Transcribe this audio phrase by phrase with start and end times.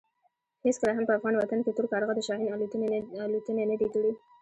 [0.65, 4.11] هېڅکله هم په افغان وطن کې تور کارغه د شاهین الوتنې نه دي کړې.